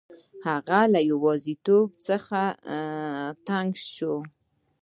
هغه 0.47 0.79
له 0.93 0.99
یوازیتوب 1.11 1.87
څخه 2.07 2.41
تنګ 3.47 3.71
شو. 3.93 4.15